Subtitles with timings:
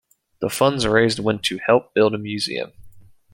[0.39, 2.71] The funds raised went to help build a museum.